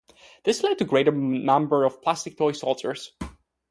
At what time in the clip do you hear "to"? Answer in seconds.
0.79-0.83